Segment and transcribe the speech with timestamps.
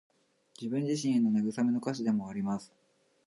[0.59, 2.73] 自分自身への慰めの歌詞でもあります。